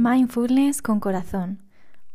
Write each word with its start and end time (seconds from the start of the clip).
Mindfulness 0.00 0.80
con 0.80 1.00
Corazón, 1.00 1.64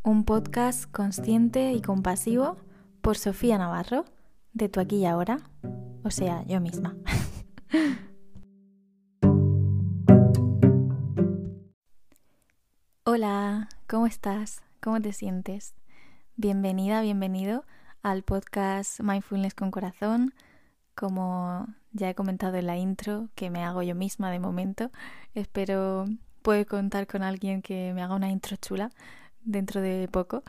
un 0.03 0.23
podcast 0.23 0.89
consciente 0.89 1.73
y 1.73 1.81
compasivo 1.81 2.55
por 3.01 3.17
Sofía 3.17 3.57
Navarro, 3.57 4.05
de 4.53 4.69
tu 4.69 4.79
aquí 4.79 4.99
y 4.99 5.05
ahora, 5.05 5.39
o 6.01 6.09
sea, 6.09 6.45
yo 6.45 6.61
misma. 6.61 6.95
Hola, 13.03 13.67
¿cómo 13.89 14.07
estás? 14.07 14.63
¿Cómo 14.81 15.01
te 15.01 15.11
sientes? 15.11 15.75
Bienvenida, 16.37 17.01
bienvenido 17.01 17.65
al 18.01 18.23
podcast 18.23 19.01
Mindfulness 19.01 19.55
con 19.55 19.71
Corazón. 19.71 20.33
Como 20.95 21.67
ya 21.91 22.09
he 22.09 22.15
comentado 22.15 22.55
en 22.55 22.67
la 22.67 22.77
intro, 22.77 23.27
que 23.35 23.49
me 23.49 23.65
hago 23.65 23.83
yo 23.83 23.93
misma 23.93 24.31
de 24.31 24.39
momento, 24.39 24.89
espero 25.33 26.05
puede 26.43 26.65
contar 26.65 27.07
con 27.07 27.23
alguien 27.23 27.63
que 27.63 27.93
me 27.95 28.03
haga 28.03 28.15
una 28.15 28.29
intro 28.29 28.55
chula 28.57 28.91
dentro 29.41 29.81
de 29.81 30.07
poco. 30.11 30.43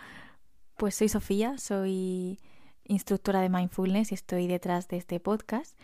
Pues 0.76 0.96
soy 0.96 1.08
Sofía, 1.08 1.56
soy 1.56 2.38
instructora 2.84 3.40
de 3.40 3.48
mindfulness 3.48 4.12
y 4.12 4.14
estoy 4.14 4.46
detrás 4.46 4.88
de 4.88 4.98
este 4.98 5.20
podcast. 5.20 5.78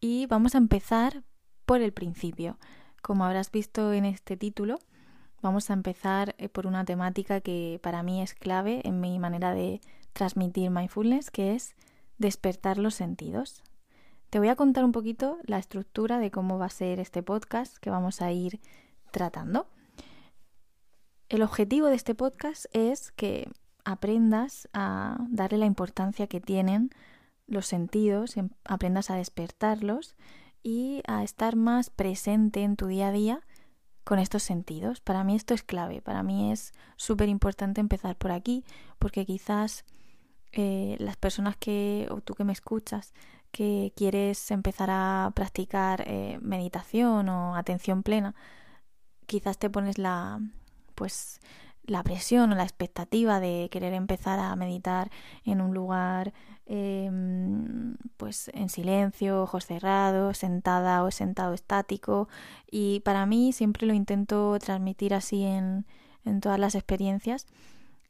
Y 0.00 0.26
vamos 0.26 0.54
a 0.54 0.58
empezar 0.58 1.22
por 1.64 1.80
el 1.80 1.92
principio. 1.92 2.58
Como 3.00 3.24
habrás 3.24 3.50
visto 3.50 3.92
en 3.92 4.04
este 4.04 4.36
título, 4.36 4.78
vamos 5.40 5.70
a 5.70 5.74
empezar 5.74 6.34
eh, 6.38 6.48
por 6.48 6.66
una 6.66 6.84
temática 6.84 7.40
que 7.40 7.80
para 7.82 8.02
mí 8.02 8.20
es 8.20 8.34
clave 8.34 8.80
en 8.84 9.00
mi 9.00 9.18
manera 9.18 9.54
de 9.54 9.80
transmitir 10.12 10.70
mindfulness, 10.70 11.30
que 11.30 11.54
es 11.54 11.74
despertar 12.18 12.78
los 12.78 12.94
sentidos. 12.94 13.62
Te 14.28 14.38
voy 14.38 14.48
a 14.48 14.56
contar 14.56 14.84
un 14.84 14.92
poquito 14.92 15.38
la 15.44 15.58
estructura 15.58 16.18
de 16.18 16.30
cómo 16.30 16.58
va 16.58 16.66
a 16.66 16.70
ser 16.70 16.98
este 16.98 17.22
podcast 17.22 17.76
que 17.76 17.90
vamos 17.90 18.22
a 18.22 18.32
ir 18.32 18.60
tratando. 19.12 19.68
El 21.28 21.42
objetivo 21.42 21.86
de 21.86 21.94
este 21.94 22.14
podcast 22.14 22.66
es 22.72 23.12
que 23.12 23.48
aprendas 23.84 24.68
a 24.72 25.16
darle 25.28 25.58
la 25.58 25.66
importancia 25.66 26.26
que 26.26 26.40
tienen 26.40 26.90
los 27.46 27.66
sentidos, 27.66 28.36
em, 28.36 28.50
aprendas 28.64 29.10
a 29.10 29.16
despertarlos 29.16 30.16
y 30.62 31.02
a 31.06 31.22
estar 31.22 31.56
más 31.56 31.90
presente 31.90 32.62
en 32.62 32.76
tu 32.76 32.86
día 32.86 33.08
a 33.08 33.12
día 33.12 33.40
con 34.04 34.18
estos 34.18 34.42
sentidos. 34.42 35.00
Para 35.00 35.24
mí 35.24 35.34
esto 35.34 35.54
es 35.54 35.62
clave, 35.62 36.02
para 36.02 36.22
mí 36.22 36.52
es 36.52 36.72
súper 36.96 37.28
importante 37.28 37.80
empezar 37.80 38.16
por 38.16 38.32
aquí 38.32 38.64
porque 38.98 39.24
quizás 39.24 39.84
eh, 40.52 40.96
las 40.98 41.16
personas 41.16 41.56
que, 41.56 42.08
o 42.10 42.20
tú 42.20 42.34
que 42.34 42.44
me 42.44 42.52
escuchas, 42.52 43.14
que 43.50 43.92
quieres 43.96 44.50
empezar 44.50 44.90
a 44.90 45.32
practicar 45.34 46.04
eh, 46.06 46.38
meditación 46.42 47.28
o 47.28 47.56
atención 47.56 48.02
plena, 48.02 48.34
quizás 49.32 49.56
te 49.56 49.70
pones 49.70 49.96
la 49.96 50.40
pues 50.94 51.40
la 51.84 52.02
presión 52.02 52.52
o 52.52 52.54
la 52.54 52.64
expectativa 52.64 53.40
de 53.40 53.68
querer 53.72 53.94
empezar 53.94 54.38
a 54.38 54.54
meditar 54.56 55.10
en 55.44 55.60
un 55.60 55.74
lugar 55.74 56.32
em, 56.66 57.96
pues 58.18 58.50
en 58.54 58.68
silencio, 58.68 59.42
ojos 59.42 59.66
cerrados, 59.66 60.38
sentada 60.38 61.02
o 61.02 61.10
sentado 61.10 61.54
estático. 61.54 62.28
Y 62.70 63.00
para 63.00 63.26
mí 63.26 63.52
siempre 63.52 63.86
lo 63.86 63.94
intento 63.94 64.56
transmitir 64.60 65.14
así 65.14 65.42
en, 65.42 65.86
en 66.24 66.40
todas 66.40 66.58
las 66.60 66.74
experiencias. 66.74 67.46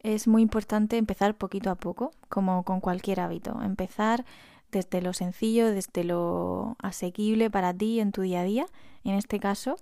Es 0.00 0.26
muy 0.26 0.42
importante 0.42 0.98
empezar 0.98 1.36
poquito 1.36 1.70
a 1.70 1.76
poco, 1.76 2.10
como 2.28 2.64
con 2.64 2.80
cualquier 2.80 3.20
hábito, 3.20 3.62
empezar 3.62 4.24
desde 4.70 5.00
lo 5.00 5.12
sencillo, 5.12 5.70
desde 5.70 6.04
lo 6.04 6.76
asequible 6.82 7.50
para 7.50 7.72
ti 7.72 8.00
en 8.00 8.10
tu 8.12 8.22
día 8.22 8.40
a 8.40 8.44
día, 8.44 8.66
en 9.04 9.14
este 9.14 9.38
caso 9.38 9.76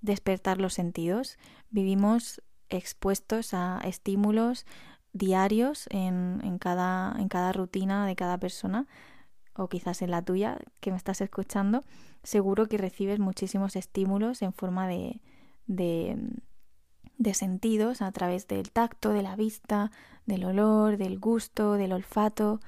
despertar 0.00 0.58
los 0.58 0.74
sentidos. 0.74 1.38
Vivimos 1.70 2.42
expuestos 2.68 3.54
a 3.54 3.80
estímulos 3.84 4.66
diarios 5.12 5.86
en, 5.90 6.40
en, 6.44 6.58
cada, 6.58 7.14
en 7.18 7.28
cada 7.28 7.52
rutina 7.52 8.06
de 8.06 8.16
cada 8.16 8.38
persona 8.38 8.86
o 9.54 9.68
quizás 9.68 10.02
en 10.02 10.10
la 10.10 10.22
tuya 10.22 10.58
que 10.80 10.90
me 10.90 10.96
estás 10.96 11.20
escuchando, 11.20 11.82
seguro 12.22 12.66
que 12.66 12.76
recibes 12.76 13.18
muchísimos 13.18 13.76
estímulos 13.76 14.42
en 14.42 14.52
forma 14.52 14.86
de, 14.86 15.20
de, 15.66 16.18
de 17.16 17.34
sentidos 17.34 18.02
a 18.02 18.12
través 18.12 18.46
del 18.48 18.70
tacto, 18.70 19.10
de 19.10 19.22
la 19.22 19.36
vista, 19.36 19.90
del 20.26 20.44
olor, 20.44 20.98
del 20.98 21.18
gusto, 21.18 21.74
del 21.74 21.92
olfato. 21.92 22.60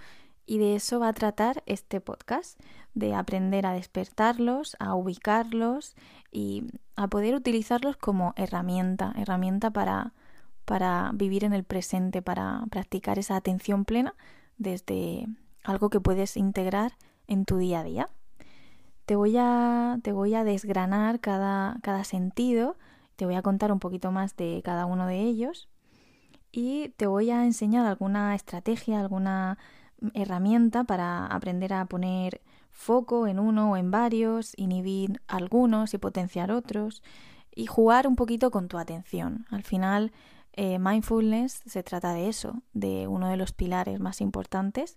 Y 0.51 0.57
de 0.57 0.77
eso 0.77 0.99
va 0.99 1.09
a 1.09 1.13
tratar 1.13 1.63
este 1.67 2.01
podcast, 2.01 2.59
de 2.95 3.15
aprender 3.15 3.67
a 3.67 3.75
despertarlos, 3.75 4.79
a 4.81 4.95
ubicarlos 4.95 5.95
y 6.33 6.65
a 6.97 7.07
poder 7.07 7.35
utilizarlos 7.35 7.99
como 7.99 8.33
herramienta, 8.35 9.13
herramienta 9.19 9.71
para, 9.71 10.15
para 10.65 11.11
vivir 11.13 11.45
en 11.45 11.53
el 11.53 11.65
presente, 11.65 12.23
para 12.23 12.65
practicar 12.71 13.19
esa 13.19 13.37
atención 13.37 13.85
plena 13.85 14.15
desde 14.57 15.27
algo 15.65 15.91
que 15.91 16.01
puedes 16.01 16.35
integrar 16.39 16.93
en 17.27 17.45
tu 17.45 17.59
día 17.59 17.81
a 17.81 17.85
día. 17.85 18.09
Te 19.05 19.17
voy 19.17 19.37
a, 19.39 19.99
te 20.03 20.13
voy 20.13 20.33
a 20.33 20.45
desgranar 20.45 21.21
cada, 21.21 21.77
cada 21.83 22.05
sentido, 22.05 22.79
te 23.17 23.27
voy 23.27 23.35
a 23.35 23.43
contar 23.43 23.71
un 23.71 23.81
poquito 23.81 24.13
más 24.13 24.35
de 24.35 24.63
cada 24.65 24.87
uno 24.87 25.07
de 25.07 25.21
ellos 25.21 25.69
y 26.53 26.89
te 26.97 27.07
voy 27.07 27.31
a 27.31 27.45
enseñar 27.45 27.85
alguna 27.85 28.35
estrategia, 28.35 28.99
alguna 28.99 29.59
herramienta 30.15 30.85
para 30.85 31.27
aprender 31.27 31.73
a 31.73 31.85
poner 31.87 32.41
foco 32.71 33.27
en 33.27 33.39
uno 33.39 33.73
o 33.73 33.77
en 33.77 33.91
varios, 33.91 34.53
inhibir 34.57 35.21
algunos 35.27 35.95
y 35.95 35.99
potenciar 35.99 36.51
otros 36.51 37.03
y 37.55 37.67
jugar 37.67 38.07
un 38.07 38.15
poquito 38.15 38.51
con 38.51 38.69
tu 38.69 38.79
atención. 38.79 39.47
Al 39.51 39.65
final, 39.65 40.13
eh, 40.53 40.79
mindfulness 40.79 41.63
se 41.67 41.83
trata 41.83 42.13
de 42.13 42.29
eso, 42.29 42.63
de 42.73 43.09
uno 43.09 43.29
de 43.29 43.37
los 43.37 43.53
pilares 43.53 44.01
más 44.01 44.21
importantes, 44.21 44.97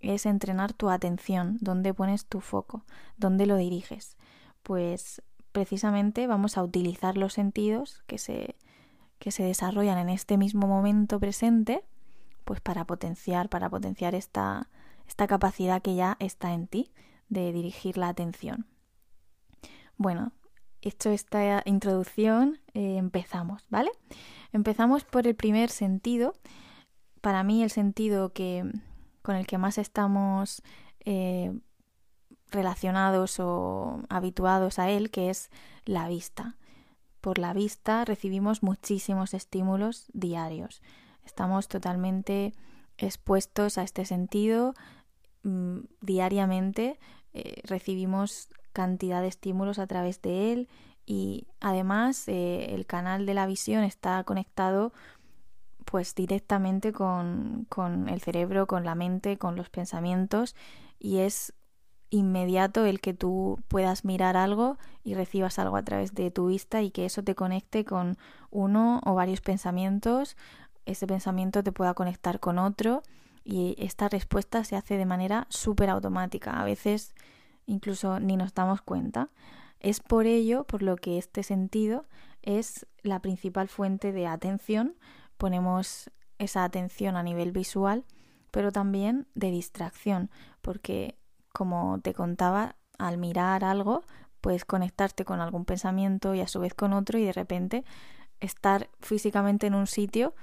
es 0.00 0.26
entrenar 0.26 0.72
tu 0.72 0.90
atención, 0.90 1.58
dónde 1.60 1.94
pones 1.94 2.26
tu 2.26 2.40
foco, 2.40 2.84
dónde 3.16 3.46
lo 3.46 3.56
diriges. 3.56 4.16
Pues 4.62 5.22
precisamente 5.52 6.26
vamos 6.26 6.58
a 6.58 6.62
utilizar 6.62 7.16
los 7.16 7.34
sentidos 7.34 8.02
que 8.06 8.18
se, 8.18 8.56
que 9.18 9.30
se 9.30 9.44
desarrollan 9.44 9.98
en 9.98 10.08
este 10.08 10.36
mismo 10.36 10.66
momento 10.66 11.20
presente, 11.20 11.84
pues 12.44 12.60
para 12.60 12.84
potenciar, 12.84 13.48
para 13.48 13.70
potenciar 13.70 14.14
esta, 14.14 14.68
esta 15.06 15.26
capacidad 15.26 15.82
que 15.82 15.94
ya 15.94 16.16
está 16.18 16.52
en 16.52 16.66
ti 16.66 16.92
de 17.28 17.52
dirigir 17.52 17.96
la 17.96 18.08
atención. 18.08 18.66
Bueno, 19.96 20.32
hecho 20.82 21.10
esta 21.10 21.62
introducción, 21.64 22.58
eh, 22.74 22.96
empezamos, 22.96 23.64
¿vale? 23.70 23.90
Empezamos 24.52 25.04
por 25.04 25.26
el 25.26 25.34
primer 25.34 25.70
sentido. 25.70 26.34
Para 27.20 27.42
mí 27.42 27.62
el 27.62 27.70
sentido 27.70 28.32
que, 28.32 28.70
con 29.22 29.36
el 29.36 29.46
que 29.46 29.58
más 29.58 29.78
estamos 29.78 30.62
eh, 31.04 31.52
relacionados 32.50 33.38
o 33.40 34.02
habituados 34.08 34.78
a 34.78 34.90
él, 34.90 35.10
que 35.10 35.30
es 35.30 35.50
la 35.84 36.08
vista. 36.08 36.56
Por 37.20 37.38
la 37.38 37.52
vista 37.52 38.04
recibimos 38.04 38.62
muchísimos 38.62 39.34
estímulos 39.34 40.06
diarios. 40.12 40.82
Estamos 41.24 41.68
totalmente 41.68 42.52
expuestos 42.98 43.78
a 43.78 43.82
este 43.82 44.04
sentido 44.04 44.74
mm, 45.42 45.80
diariamente 46.00 46.98
eh, 47.34 47.62
recibimos 47.64 48.48
cantidad 48.72 49.22
de 49.22 49.28
estímulos 49.28 49.78
a 49.78 49.86
través 49.86 50.20
de 50.20 50.52
él 50.52 50.68
y 51.06 51.46
además 51.60 52.28
eh, 52.28 52.74
el 52.74 52.86
canal 52.86 53.26
de 53.26 53.34
la 53.34 53.46
visión 53.46 53.84
está 53.84 54.22
conectado 54.24 54.92
pues 55.84 56.14
directamente 56.14 56.92
con, 56.92 57.66
con 57.68 58.08
el 58.08 58.20
cerebro, 58.20 58.66
con 58.66 58.84
la 58.84 58.94
mente, 58.94 59.38
con 59.38 59.56
los 59.56 59.68
pensamientos 59.68 60.54
y 60.98 61.18
es 61.18 61.54
inmediato 62.10 62.84
el 62.84 63.00
que 63.00 63.14
tú 63.14 63.58
puedas 63.68 64.04
mirar 64.04 64.36
algo 64.36 64.76
y 65.02 65.14
recibas 65.14 65.58
algo 65.58 65.76
a 65.76 65.82
través 65.82 66.14
de 66.14 66.30
tu 66.30 66.48
vista 66.48 66.82
y 66.82 66.90
que 66.90 67.06
eso 67.06 67.24
te 67.24 67.34
conecte 67.34 67.86
con 67.86 68.18
uno 68.50 69.00
o 69.04 69.14
varios 69.14 69.40
pensamientos, 69.40 70.36
ese 70.86 71.06
pensamiento 71.06 71.62
te 71.62 71.72
pueda 71.72 71.94
conectar 71.94 72.40
con 72.40 72.58
otro 72.58 73.02
y 73.44 73.74
esta 73.78 74.08
respuesta 74.08 74.64
se 74.64 74.76
hace 74.76 74.96
de 74.96 75.06
manera 75.06 75.46
súper 75.48 75.90
automática. 75.90 76.60
A 76.60 76.64
veces 76.64 77.14
incluso 77.66 78.20
ni 78.20 78.36
nos 78.36 78.54
damos 78.54 78.82
cuenta. 78.82 79.28
Es 79.80 80.00
por 80.00 80.26
ello 80.26 80.64
por 80.64 80.82
lo 80.82 80.96
que 80.96 81.18
este 81.18 81.42
sentido 81.42 82.06
es 82.42 82.86
la 83.02 83.20
principal 83.20 83.68
fuente 83.68 84.12
de 84.12 84.26
atención. 84.26 84.96
Ponemos 85.38 86.10
esa 86.38 86.64
atención 86.64 87.16
a 87.16 87.22
nivel 87.22 87.52
visual, 87.52 88.04
pero 88.50 88.72
también 88.72 89.26
de 89.34 89.50
distracción, 89.50 90.30
porque 90.60 91.16
como 91.52 92.00
te 92.00 92.14
contaba, 92.14 92.76
al 92.98 93.18
mirar 93.18 93.64
algo, 93.64 94.04
puedes 94.40 94.64
conectarte 94.64 95.24
con 95.24 95.40
algún 95.40 95.64
pensamiento 95.64 96.34
y 96.34 96.40
a 96.40 96.48
su 96.48 96.60
vez 96.60 96.74
con 96.74 96.92
otro 96.92 97.18
y 97.18 97.24
de 97.24 97.32
repente 97.32 97.84
estar 98.40 98.88
físicamente 99.00 99.66
en 99.66 99.74
un 99.74 99.86
sitio 99.86 100.34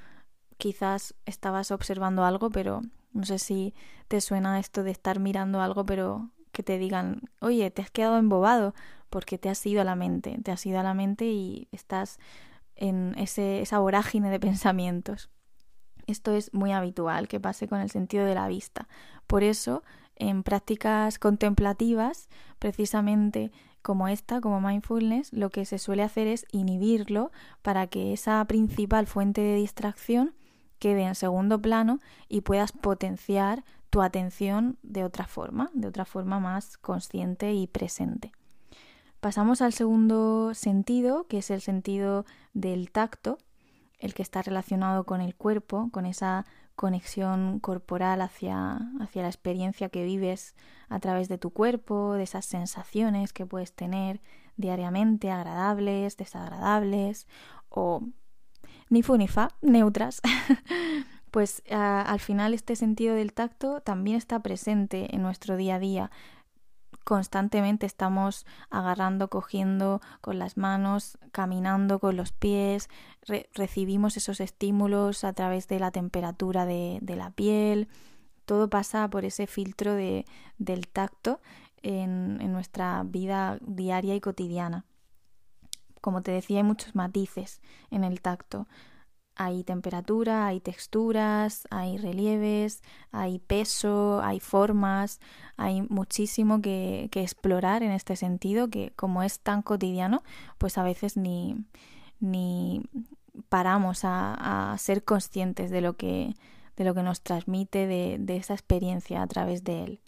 quizás 0.60 1.16
estabas 1.26 1.72
observando 1.72 2.26
algo, 2.26 2.52
pero 2.52 2.82
no 3.14 3.26
sé 3.26 3.40
si 3.40 3.74
te 4.08 4.22
suena 4.22 4.60
esto 4.60 4.84
de 4.84 4.92
estar 4.92 5.20
mirando 5.20 5.62
algo, 5.62 5.86
pero 5.86 6.30
que 6.52 6.62
te 6.62 6.78
digan, 6.78 7.22
oye, 7.40 7.72
te 7.72 7.82
has 7.82 7.90
quedado 7.90 8.18
embobado 8.18 8.76
porque 9.10 9.38
te 9.38 9.50
has 9.50 9.66
ido 9.66 9.82
a 9.82 9.86
la 9.86 9.96
mente, 9.96 10.38
te 10.44 10.52
has 10.52 10.64
ido 10.66 10.80
a 10.80 10.84
la 10.84 10.94
mente 10.94 11.26
y 11.26 11.70
estás 11.72 12.20
en 12.76 13.16
ese, 13.18 13.62
esa 13.62 13.80
vorágine 13.80 14.30
de 14.30 14.40
pensamientos. 14.40 15.30
Esto 16.08 16.34
es 16.34 16.54
muy 16.54 16.74
habitual 16.74 17.28
que 17.28 17.40
pase 17.40 17.68
con 17.68 17.80
el 17.80 17.90
sentido 17.90 18.26
de 18.26 18.36
la 18.36 18.48
vista. 18.48 18.90
Por 19.28 19.44
eso, 19.44 19.84
en 20.16 20.44
prácticas 20.44 21.20
contemplativas, 21.20 22.28
precisamente 22.60 23.52
como 23.82 24.10
esta, 24.10 24.42
como 24.42 24.60
mindfulness, 24.60 25.32
lo 25.32 25.52
que 25.52 25.64
se 25.64 25.80
suele 25.80 26.04
hacer 26.04 26.28
es 26.28 26.46
inhibirlo 26.52 27.32
para 27.62 27.88
que 27.88 28.12
esa 28.12 28.44
principal 28.46 29.08
fuente 29.08 29.40
de 29.40 29.56
distracción 29.56 30.36
quede 30.80 31.04
en 31.04 31.16
segundo 31.16 31.62
plano 31.62 32.00
y 32.28 32.42
puedas 32.42 32.72
potenciar 32.72 33.64
tu 33.90 34.02
atención 34.02 34.78
de 34.84 35.04
otra 35.04 35.26
forma, 35.28 35.70
de 35.74 35.88
otra 35.88 36.06
forma 36.06 36.40
más 36.40 36.78
consciente 36.78 37.54
y 37.54 37.68
presente. 37.68 38.32
Pasamos 39.20 39.62
al 39.62 39.74
segundo 39.74 40.54
sentido, 40.54 41.28
que 41.28 41.40
es 41.40 41.52
el 41.52 41.62
sentido 41.62 42.26
del 42.54 42.92
tacto, 42.92 43.38
el 44.00 44.14
que 44.14 44.22
está 44.22 44.42
relacionado 44.42 45.04
con 45.04 45.20
el 45.20 45.36
cuerpo, 45.36 45.90
con 45.92 46.06
esa 46.06 46.46
conexión 46.76 47.60
corporal 47.60 48.22
hacia, 48.22 48.80
hacia 49.02 49.24
la 49.24 49.28
experiencia 49.28 49.90
que 49.90 50.06
vives 50.06 50.56
a 50.88 51.00
través 51.02 51.28
de 51.28 51.38
tu 51.38 51.52
cuerpo, 51.52 52.14
de 52.14 52.24
esas 52.24 52.46
sensaciones 52.46 53.34
que 53.34 53.46
puedes 53.46 53.74
tener 53.74 54.22
diariamente, 54.56 55.32
agradables, 55.32 56.16
desagradables 56.16 57.28
o 57.68 58.04
ni 58.90 59.04
fu 59.04 59.16
ni 59.18 59.28
fa, 59.28 59.50
neutras. 59.62 60.22
pues 61.32 61.64
al 61.70 62.20
final 62.20 62.54
este 62.54 62.76
sentido 62.76 63.16
del 63.16 63.34
tacto 63.34 63.82
también 63.82 64.18
está 64.18 64.42
presente 64.42 65.16
en 65.16 65.22
nuestro 65.22 65.58
día 65.58 65.76
a 65.76 65.80
día. 65.80 66.12
Constantemente 67.04 67.86
estamos 67.86 68.46
agarrando, 68.70 69.30
cogiendo 69.30 70.02
con 70.22 70.38
las 70.38 70.58
manos, 70.58 71.18
caminando 71.32 72.00
con 72.00 72.16
los 72.16 72.32
pies, 72.32 72.90
recibimos 73.54 74.18
esos 74.18 74.40
estímulos 74.40 75.24
a 75.24 75.34
través 75.34 75.68
de 75.68 75.80
la 75.80 75.92
temperatura 75.92 76.66
de, 76.66 77.00
la 77.02 77.32
piel. 77.32 77.88
Todo 78.46 78.70
pasa 78.70 79.08
por 79.10 79.26
ese 79.26 79.48
filtro 79.48 79.94
de, 79.94 80.26
del 80.58 80.88
tacto 80.88 81.40
en, 81.82 82.40
en 82.42 82.52
nuestra 82.52 83.04
vida 83.04 83.58
diaria 83.62 84.16
y 84.16 84.22
cotidiana. 84.22 84.86
Como 86.02 86.22
te 86.22 86.32
decía, 86.32 86.58
hay 86.58 86.64
muchos 86.64 86.96
matices 86.96 87.62
en 87.92 88.04
el 88.04 88.22
tacto. 88.22 88.68
Hay 89.36 89.64
temperatura, 89.64 90.48
hay 90.48 90.60
texturas, 90.60 91.66
hay 91.72 91.98
relieves, 91.98 92.84
hay 93.12 93.40
peso, 93.40 94.22
hay 94.22 94.42
formas, 94.42 95.22
hay 95.56 95.82
muchísimo 95.84 96.62
que, 96.62 97.10
explorar 97.14 97.82
en 97.82 97.92
este 97.92 98.18
sentido 98.18 98.70
que 98.70 98.92
como 98.98 99.24
es 99.24 99.40
tan 99.40 99.62
cotidiano, 99.62 100.24
pues 100.58 100.78
a 100.78 100.84
veces 100.84 101.16
ni, 101.16 101.56
ni 102.20 102.84
paramos 103.48 104.02
a, 104.04 104.76
ser 104.78 105.06
conscientes 105.06 105.72
de 105.72 105.80
lo 105.80 105.96
que, 105.96 106.36
de 106.76 106.84
lo 106.84 106.94
que 106.94 107.04
nos 107.04 107.22
transmite 107.22 107.88
de, 107.88 108.18
de 108.20 108.36
esa 108.36 108.54
experiencia 108.54 109.22
a 109.22 109.28
través 109.28 109.64
de 109.64 109.86
él. 109.86 110.02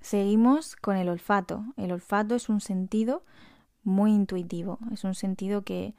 Seguimos 0.00 0.76
con 0.76 0.96
el 0.96 1.08
olfato. 1.08 1.64
El 1.76 1.92
olfato 1.92 2.34
es 2.34 2.48
un 2.48 2.60
sentido 2.60 3.22
muy 3.82 4.12
intuitivo, 4.12 4.78
es 4.92 5.04
un 5.04 5.14
sentido 5.14 5.62
que 5.62 5.94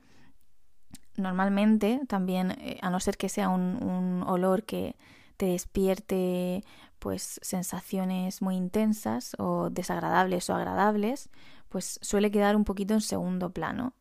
normalmente 1.18 2.02
también, 2.08 2.52
eh, 2.52 2.80
a 2.82 2.90
no 2.90 3.00
ser 3.00 3.18
que 3.18 3.30
sea 3.30 3.50
un, 3.50 4.24
olor 4.28 4.64
que 4.64 4.96
te 5.38 5.48
despierte 5.48 6.64
pues 7.00 7.40
sensaciones 7.42 8.42
muy 8.42 8.56
intensas 8.56 9.36
o 9.40 9.70
desagradables 9.72 10.50
o 10.50 10.56
agradables, 10.56 11.30
pues 11.70 12.00
suele 12.02 12.30
quedar 12.30 12.56
un 12.56 12.64
poquito 12.64 12.94
en 12.94 13.02
segundo 13.02 13.52
plano. 13.52 13.94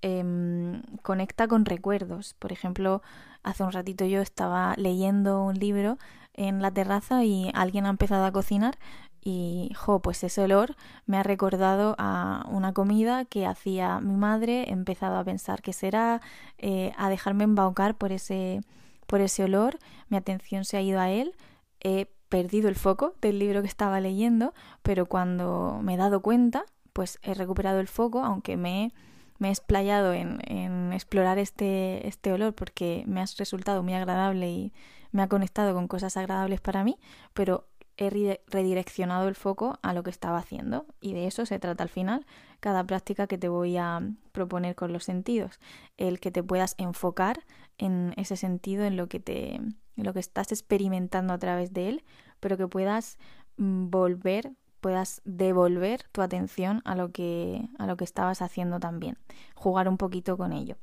Em, 0.00 0.82
conecta 1.02 1.48
con 1.48 1.64
recuerdos. 1.64 2.34
Por 2.38 2.52
ejemplo, 2.52 3.02
hace 3.42 3.64
un 3.64 3.72
ratito 3.72 4.04
yo 4.04 4.20
estaba 4.20 4.74
leyendo 4.76 5.42
un 5.42 5.54
libro 5.54 5.98
en 6.34 6.62
la 6.62 6.70
terraza 6.70 7.24
y 7.24 7.50
alguien 7.54 7.84
ha 7.86 7.90
empezado 7.90 8.24
a 8.24 8.32
cocinar 8.32 8.78
y, 9.20 9.72
jo, 9.74 10.00
pues 10.00 10.22
ese 10.22 10.42
olor 10.42 10.76
me 11.06 11.18
ha 11.18 11.24
recordado 11.24 11.96
a 11.98 12.46
una 12.48 12.72
comida 12.72 13.24
que 13.24 13.44
hacía 13.46 14.00
mi 14.00 14.16
madre, 14.16 14.64
he 14.68 14.72
empezado 14.72 15.18
a 15.18 15.24
pensar 15.24 15.62
que 15.62 15.72
será, 15.72 16.20
eh, 16.58 16.92
a 16.96 17.08
dejarme 17.10 17.44
embaucar 17.44 17.96
por 17.96 18.12
ese, 18.12 18.60
por 19.06 19.20
ese 19.20 19.44
olor, 19.44 19.78
mi 20.08 20.16
atención 20.16 20.64
se 20.64 20.76
ha 20.76 20.80
ido 20.80 21.00
a 21.00 21.10
él, 21.10 21.34
he 21.80 22.06
perdido 22.28 22.68
el 22.68 22.76
foco 22.76 23.14
del 23.20 23.38
libro 23.40 23.62
que 23.62 23.68
estaba 23.68 24.00
leyendo, 24.00 24.54
pero 24.82 25.06
cuando 25.06 25.80
me 25.82 25.94
he 25.94 25.96
dado 25.96 26.20
cuenta, 26.22 26.64
pues 26.92 27.18
he 27.22 27.34
recuperado 27.34 27.80
el 27.80 27.88
foco, 27.88 28.24
aunque 28.24 28.56
me 28.56 28.92
me 29.38 29.48
he 29.48 29.50
explayado 29.50 30.12
en, 30.12 30.40
en, 30.46 30.92
explorar 30.92 31.38
este, 31.38 32.06
este 32.06 32.32
olor 32.32 32.54
porque 32.54 33.04
me 33.06 33.20
ha 33.20 33.26
resultado 33.38 33.82
muy 33.82 33.94
agradable 33.94 34.50
y 34.50 34.72
me 35.12 35.22
ha 35.22 35.28
conectado 35.28 35.74
con 35.74 35.88
cosas 35.88 36.16
agradables 36.16 36.60
para 36.60 36.84
mí, 36.84 36.98
pero 37.34 37.68
he 37.98 38.40
redireccionado 38.46 39.26
el 39.28 39.34
foco 39.34 39.78
a 39.82 39.92
lo 39.92 40.04
que 40.04 40.10
estaba 40.10 40.38
haciendo 40.38 40.86
y 41.00 41.14
de 41.14 41.26
eso 41.26 41.44
se 41.46 41.58
trata 41.58 41.82
al 41.82 41.88
final 41.88 42.26
cada 42.60 42.84
práctica 42.84 43.26
que 43.26 43.38
te 43.38 43.48
voy 43.48 43.76
a 43.76 44.00
proponer 44.30 44.76
con 44.76 44.92
los 44.92 45.02
sentidos, 45.02 45.58
el 45.96 46.20
que 46.20 46.30
te 46.30 46.44
puedas 46.44 46.76
enfocar 46.78 47.44
en 47.76 48.14
ese 48.16 48.36
sentido 48.36 48.84
en 48.84 48.96
lo 48.96 49.08
que 49.08 49.18
te 49.18 49.60
en 49.98 50.04
lo 50.04 50.12
que 50.12 50.20
estás 50.20 50.52
experimentando 50.52 51.34
a 51.34 51.38
través 51.38 51.72
de 51.72 51.88
él, 51.88 52.04
pero 52.38 52.56
que 52.56 52.68
puedas 52.68 53.18
mm, 53.56 53.90
volver, 53.90 54.52
puedas 54.80 55.20
devolver 55.24 56.04
tu 56.12 56.22
atención 56.22 56.82
a 56.84 56.94
lo 56.94 57.12
que 57.12 57.68
a 57.78 57.86
lo 57.86 57.96
que 57.96 58.04
estabas 58.04 58.42
haciendo 58.42 58.80
también, 58.80 59.18
jugar 59.54 59.88
un 59.88 59.96
poquito 59.96 60.36
con 60.36 60.52
ello. 60.52 60.76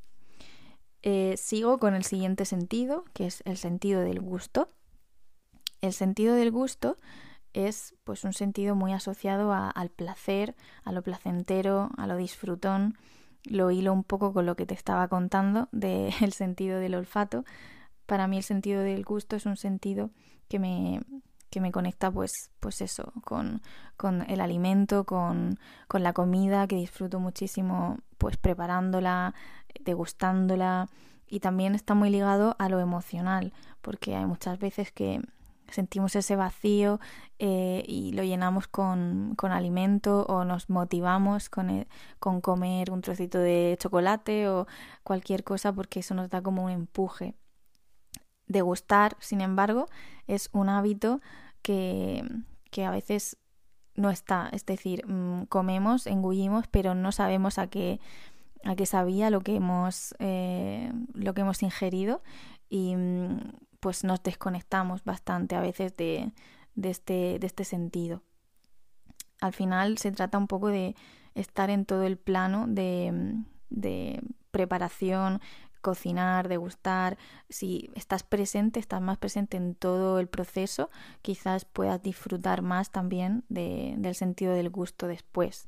Eh, 1.07 1.35
sigo 1.37 1.77
con 1.77 1.93
el 1.93 2.03
siguiente 2.03 2.45
sentido, 2.45 3.05
que 3.13 3.27
es 3.27 3.43
el 3.45 3.57
sentido 3.57 4.01
del 4.01 4.19
gusto. 4.19 4.69
El 5.81 5.93
sentido 5.93 6.33
del 6.33 6.51
gusto 6.51 6.97
es 7.53 7.93
pues 8.03 8.23
un 8.23 8.33
sentido 8.33 8.75
muy 8.75 8.91
asociado 8.91 9.53
al 9.53 9.89
placer, 9.89 10.55
a 10.83 10.91
lo 10.91 11.03
placentero, 11.03 11.91
a 11.97 12.07
lo 12.07 12.17
disfrutón. 12.17 12.97
Lo 13.43 13.69
hilo 13.69 13.93
un 13.93 14.03
poco 14.03 14.33
con 14.33 14.47
lo 14.47 14.55
que 14.55 14.65
te 14.65 14.73
estaba 14.73 15.07
contando 15.07 15.69
del 15.71 16.11
sentido 16.33 16.79
del 16.79 16.95
olfato. 16.95 17.45
Para 18.07 18.27
mí 18.27 18.37
el 18.37 18.43
sentido 18.43 18.81
del 18.81 19.05
gusto 19.05 19.35
es 19.35 19.45
un 19.45 19.57
sentido 19.57 20.09
que 20.47 20.57
me, 20.57 21.01
que 21.55 21.61
me 21.61 21.71
conecta 21.71 22.11
pues, 22.11 22.51
pues 22.59 22.81
eso, 22.81 23.13
con, 23.23 23.61
con 23.95 24.29
el 24.29 24.41
alimento, 24.41 25.05
con, 25.05 25.57
con, 25.87 26.03
la 26.03 26.11
comida, 26.11 26.67
que 26.67 26.75
disfruto 26.75 27.21
muchísimo 27.21 27.99
pues 28.17 28.35
preparándola, 28.35 29.33
degustándola 29.79 30.89
y 31.29 31.39
también 31.39 31.73
está 31.73 31.93
muy 31.93 32.09
ligado 32.09 32.57
a 32.59 32.67
lo 32.67 32.81
emocional, 32.81 33.53
porque 33.81 34.17
hay 34.17 34.25
muchas 34.25 34.59
veces 34.59 34.91
que 34.91 35.21
sentimos 35.69 36.17
ese 36.17 36.35
vacío 36.35 36.99
eh, 37.39 37.85
y 37.87 38.11
lo 38.11 38.23
llenamos 38.23 38.67
con, 38.67 39.35
con, 39.37 39.53
alimento 39.53 40.25
o 40.25 40.43
nos 40.43 40.69
motivamos 40.69 41.49
con, 41.49 41.69
e, 41.69 41.87
con 42.19 42.41
comer 42.41 42.91
un 42.91 42.99
trocito 42.99 43.39
de 43.39 43.77
chocolate 43.79 44.49
o 44.49 44.67
cualquier 45.03 45.45
cosa 45.45 45.71
porque 45.71 46.01
eso 46.01 46.15
nos 46.15 46.29
da 46.29 46.41
como 46.41 46.65
un 46.65 46.71
empuje. 46.71 47.33
Degustar, 48.45 49.15
sin 49.21 49.39
embargo, 49.39 49.87
es 50.27 50.49
un 50.51 50.69
hábito 50.69 51.21
que, 51.65 52.85
a 52.85 52.91
veces 52.91 53.37
no 53.95 54.11
está, 54.11 54.49
es 54.51 54.65
decir, 54.65 55.05
mm, 55.07 55.45
comemos, 55.45 56.05
engullimos, 56.05 56.67
pero 56.67 56.93
no 56.93 57.11
sabemos 57.11 57.57
a 57.57 57.67
qué, 57.67 57.99
a 58.63 58.75
qué 58.75 58.85
sabía 58.85 59.29
lo 59.31 59.41
que 59.41 59.55
hemos, 59.55 60.13
eh, 60.19 60.91
lo 61.13 61.33
que 61.33 61.41
hemos 61.41 61.63
ingerido 61.63 62.21
y 62.69 62.95
mm, 62.95 63.39
pues 63.79 64.03
nos 64.03 64.21
desconectamos 64.21 65.03
bastante 65.03 65.55
a 65.55 65.61
veces 65.61 65.95
de, 65.97 66.31
este, 66.75 67.39
de 67.39 67.47
este 67.47 67.63
sentido. 67.63 68.21
Al 69.41 69.53
final 69.53 69.97
se 69.97 70.11
trata 70.11 70.37
un 70.37 70.47
poco 70.47 70.67
de 70.67 70.95
estar 71.33 71.69
en 71.69 71.85
todo 71.85 72.03
el 72.03 72.17
plano 72.17 72.65
de, 72.67 73.43
de 73.69 74.21
preparación, 74.51 75.41
cocinar, 75.85 76.47
degustar. 76.47 77.15
Si 77.47 77.91
estás 77.93 78.23
presente, 78.23 78.79
estás 78.79 79.03
más 79.03 79.19
presente 79.19 79.55
en 79.55 79.75
todo 79.75 80.19
el 80.19 80.27
proceso, 80.27 80.89
quizás 81.21 81.65
puedas 81.65 82.01
disfrutar 82.01 82.63
más 82.63 82.89
también 82.89 83.43
del 83.49 84.15
sentido 84.15 84.53
del 84.53 84.71
gusto 84.71 85.05
después. 85.05 85.67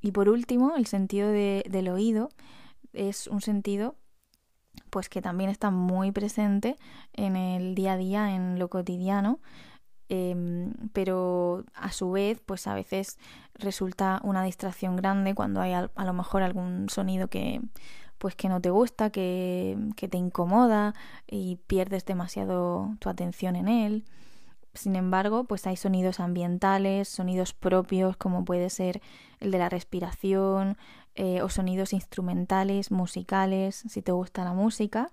Y 0.00 0.12
por 0.12 0.30
último, 0.30 0.74
el 0.76 0.86
sentido 0.86 1.28
del 1.28 1.88
oído 1.90 2.30
es 2.94 3.26
un 3.26 3.42
sentido 3.42 3.96
pues 4.88 5.10
que 5.10 5.20
también 5.20 5.50
está 5.50 5.70
muy 5.70 6.12
presente 6.12 6.76
en 7.12 7.36
el 7.36 7.74
día 7.74 7.92
a 7.92 7.96
día, 7.98 8.34
en 8.34 8.58
lo 8.58 8.70
cotidiano, 8.70 9.38
em, 10.08 10.72
pero 10.94 11.64
a 11.74 11.92
su 11.92 12.10
vez, 12.10 12.40
pues 12.40 12.66
a 12.66 12.74
veces 12.74 13.18
resulta 13.54 14.20
una 14.24 14.42
distracción 14.44 14.96
grande 14.96 15.34
cuando 15.34 15.60
hay 15.60 15.74
a, 15.74 15.90
lo 15.94 16.12
mejor 16.14 16.42
algún 16.42 16.88
sonido 16.88 17.28
que 17.28 17.60
pues 18.20 18.36
que 18.36 18.50
no 18.50 18.60
te 18.60 18.68
gusta, 18.68 19.08
que, 19.08 19.78
que 19.96 20.06
te 20.06 20.18
incomoda 20.18 20.94
y 21.26 21.56
pierdes 21.66 22.04
demasiado 22.04 22.90
tu 22.98 23.08
atención 23.08 23.56
en 23.56 23.66
él. 23.66 24.04
Sin 24.74 24.94
embargo, 24.94 25.44
pues 25.44 25.66
hay 25.66 25.76
sonidos 25.76 26.20
ambientales, 26.20 27.08
sonidos 27.08 27.54
propios, 27.54 28.18
como 28.18 28.44
puede 28.44 28.68
ser 28.68 29.00
el 29.40 29.50
de 29.50 29.58
la 29.58 29.70
respiración, 29.70 30.76
eh, 31.14 31.42
o 31.42 31.48
sonidos 31.48 31.92
instrumentales, 31.92 32.90
musicales, 32.90 33.84
si 33.88 34.02
te 34.02 34.12
gusta 34.12 34.44
la 34.44 34.52
música, 34.52 35.10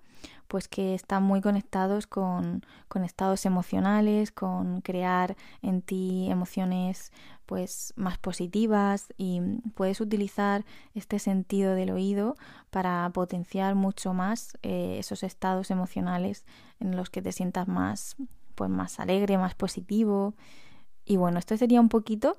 pues 0.47 0.67
que 0.67 0.93
están 0.93 1.23
muy 1.23 1.41
conectados 1.41 2.07
con, 2.07 2.63
con 2.87 3.03
estados 3.03 3.45
emocionales, 3.45 4.31
con 4.31 4.81
crear 4.81 5.35
en 5.61 5.81
ti 5.81 6.27
emociones 6.29 7.11
pues 7.45 7.93
más 7.95 8.17
positivas 8.17 9.07
y 9.17 9.41
puedes 9.75 10.01
utilizar 10.01 10.65
este 10.93 11.19
sentido 11.19 11.73
del 11.75 11.91
oído 11.91 12.35
para 12.69 13.09
potenciar 13.13 13.75
mucho 13.75 14.13
más 14.13 14.57
eh, 14.63 14.97
esos 14.99 15.23
estados 15.23 15.71
emocionales 15.71 16.45
en 16.79 16.95
los 16.95 17.09
que 17.09 17.21
te 17.21 17.31
sientas 17.31 17.67
más 17.67 18.15
pues 18.55 18.69
más 18.69 18.99
alegre, 18.99 19.37
más 19.37 19.53
positivo. 19.53 20.33
Y 21.05 21.15
bueno, 21.15 21.39
esto 21.39 21.55
sería 21.55 21.79
un 21.79 21.89
poquito 21.89 22.37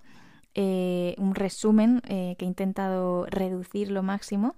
eh, 0.54 1.14
un 1.18 1.34
resumen 1.34 2.02
eh, 2.08 2.36
que 2.38 2.44
he 2.44 2.48
intentado 2.48 3.26
reducir 3.26 3.90
lo 3.90 4.02
máximo 4.02 4.56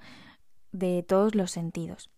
de 0.73 1.03
todos 1.03 1.35
los 1.35 1.51
sentidos. 1.51 2.11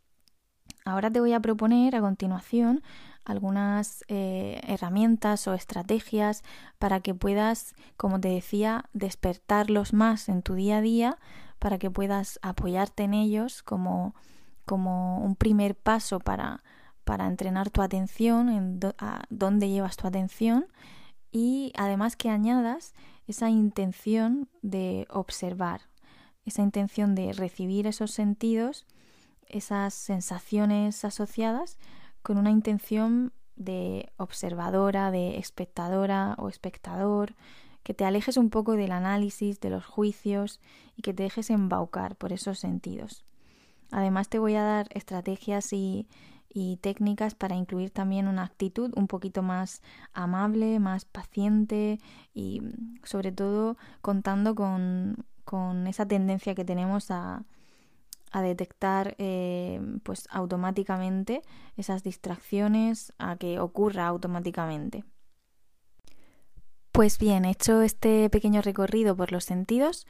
Ahora 0.84 1.10
te 1.10 1.20
voy 1.20 1.32
a 1.32 1.40
proponer 1.40 1.94
a 1.94 2.00
continuación 2.00 2.82
algunas 3.24 4.04
eh, 4.08 4.60
herramientas 4.66 5.46
o 5.46 5.54
estrategias 5.54 6.42
para 6.78 7.00
que 7.00 7.14
puedas, 7.14 7.74
como 7.96 8.20
te 8.20 8.28
decía, 8.28 8.86
despertarlos 8.92 9.92
más 9.92 10.28
en 10.28 10.42
tu 10.42 10.54
día 10.54 10.78
a 10.78 10.80
día, 10.80 11.18
para 11.58 11.78
que 11.78 11.90
puedas 11.90 12.40
apoyarte 12.42 13.04
en 13.04 13.14
ellos 13.14 13.62
como, 13.62 14.16
como 14.64 15.18
un 15.18 15.36
primer 15.36 15.76
paso 15.76 16.18
para, 16.18 16.64
para 17.04 17.28
entrenar 17.28 17.70
tu 17.70 17.82
atención, 17.82 18.48
en 18.48 18.80
a 18.98 19.22
dónde 19.30 19.68
llevas 19.68 19.96
tu 19.96 20.08
atención 20.08 20.66
y 21.30 21.72
además 21.76 22.16
que 22.16 22.28
añadas 22.28 22.94
esa 23.32 23.48
intención 23.48 24.46
de 24.60 25.06
observar, 25.08 25.80
esa 26.44 26.60
intención 26.60 27.14
de 27.14 27.32
recibir 27.32 27.86
esos 27.86 28.10
sentidos, 28.10 28.86
esas 29.46 29.94
sensaciones 29.94 31.02
asociadas 31.02 31.78
con 32.22 32.36
una 32.36 32.50
intención 32.50 33.32
de 33.56 34.12
observadora, 34.18 35.10
de 35.10 35.38
espectadora 35.38 36.34
o 36.36 36.50
espectador, 36.50 37.34
que 37.82 37.94
te 37.94 38.04
alejes 38.04 38.36
un 38.36 38.50
poco 38.50 38.72
del 38.72 38.92
análisis, 38.92 39.60
de 39.60 39.70
los 39.70 39.86
juicios 39.86 40.60
y 40.94 41.00
que 41.00 41.14
te 41.14 41.22
dejes 41.22 41.48
embaucar 41.48 42.16
por 42.16 42.34
esos 42.34 42.58
sentidos. 42.58 43.24
Además 43.90 44.28
te 44.28 44.38
voy 44.38 44.56
a 44.56 44.62
dar 44.62 44.88
estrategias 44.90 45.72
y, 45.72 46.06
y 46.52 46.76
técnicas 46.78 47.34
para 47.34 47.56
incluir 47.56 47.90
también 47.90 48.28
una 48.28 48.44
actitud 48.44 48.92
un 48.96 49.06
poquito 49.06 49.42
más 49.42 49.82
amable, 50.12 50.78
más 50.80 51.04
paciente 51.04 51.98
y 52.34 52.62
sobre 53.04 53.32
todo 53.32 53.76
contando 54.00 54.54
con, 54.54 55.24
con 55.44 55.86
esa 55.86 56.06
tendencia 56.06 56.54
que 56.54 56.64
tenemos 56.64 57.10
a, 57.10 57.44
a 58.32 58.42
detectar 58.42 59.14
eh, 59.18 59.80
pues 60.02 60.26
automáticamente 60.30 61.42
esas 61.76 62.02
distracciones, 62.02 63.12
a 63.18 63.36
que 63.36 63.60
ocurra 63.60 64.06
automáticamente. 64.06 65.04
Pues 66.90 67.18
bien, 67.18 67.44
hecho 67.44 67.82
este 67.82 68.28
pequeño 68.30 68.60
recorrido 68.60 69.16
por 69.16 69.32
los 69.32 69.44
sentidos, 69.44 70.06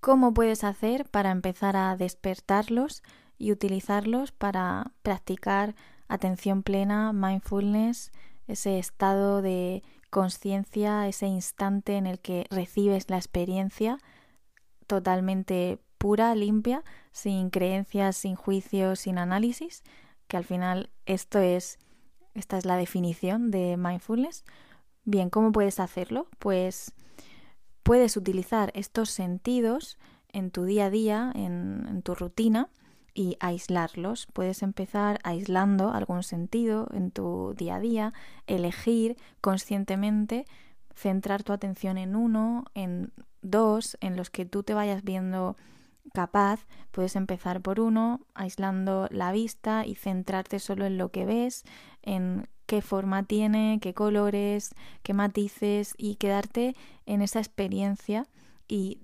¿cómo 0.00 0.34
puedes 0.34 0.62
hacer 0.64 1.08
para 1.08 1.30
empezar 1.30 1.76
a 1.76 1.96
despertarlos 1.96 3.02
y 3.40 3.52
utilizarlos 3.52 4.32
para 4.32 4.92
practicar 5.02 5.74
atención 6.08 6.62
plena, 6.62 7.14
mindfulness, 7.14 8.12
ese 8.46 8.78
estado 8.78 9.40
de 9.40 9.82
conciencia, 10.10 11.08
ese 11.08 11.26
instante 11.26 11.96
en 11.96 12.06
el 12.06 12.18
que 12.18 12.46
recibes 12.50 13.08
la 13.08 13.16
experiencia 13.16 13.98
totalmente 14.86 15.78
pura, 15.96 16.34
limpia, 16.34 16.84
sin 17.12 17.48
creencias, 17.48 18.18
sin 18.18 18.34
juicios, 18.34 19.00
sin 19.00 19.16
análisis, 19.16 19.84
que 20.28 20.36
al 20.36 20.44
final 20.44 20.90
esto 21.06 21.38
es, 21.38 21.78
esta 22.34 22.58
es 22.58 22.66
la 22.66 22.76
definición 22.76 23.50
de 23.50 23.78
mindfulness. 23.78 24.44
Bien, 25.04 25.30
¿cómo 25.30 25.50
puedes 25.50 25.80
hacerlo? 25.80 26.26
Pues 26.38 26.92
puedes 27.82 28.18
utilizar 28.18 28.70
estos 28.74 29.08
sentidos 29.08 29.98
en 30.28 30.50
tu 30.50 30.64
día 30.64 30.86
a 30.86 30.90
día, 30.90 31.32
en, 31.34 31.86
en 31.88 32.02
tu 32.02 32.14
rutina, 32.14 32.68
y 33.14 33.36
aislarlos. 33.40 34.26
Puedes 34.32 34.62
empezar 34.62 35.18
aislando 35.22 35.92
algún 35.92 36.22
sentido 36.22 36.88
en 36.92 37.10
tu 37.10 37.54
día 37.56 37.76
a 37.76 37.80
día, 37.80 38.12
elegir 38.46 39.16
conscientemente, 39.40 40.46
centrar 40.94 41.42
tu 41.42 41.52
atención 41.52 41.98
en 41.98 42.16
uno, 42.16 42.64
en 42.74 43.12
dos, 43.42 43.96
en 44.00 44.16
los 44.16 44.30
que 44.30 44.44
tú 44.44 44.62
te 44.62 44.74
vayas 44.74 45.02
viendo 45.02 45.56
capaz, 46.12 46.66
puedes 46.90 47.16
empezar 47.16 47.60
por 47.60 47.80
uno, 47.80 48.20
aislando 48.34 49.06
la 49.10 49.32
vista 49.32 49.86
y 49.86 49.94
centrarte 49.94 50.58
solo 50.58 50.84
en 50.86 50.98
lo 50.98 51.10
que 51.10 51.24
ves, 51.24 51.64
en 52.02 52.48
qué 52.66 52.82
forma 52.82 53.24
tiene, 53.24 53.78
qué 53.80 53.94
colores, 53.94 54.74
qué 55.02 55.14
matices 55.14 55.94
y 55.96 56.16
quedarte 56.16 56.74
en 57.06 57.22
esa 57.22 57.38
experiencia 57.38 58.26
y 58.68 58.98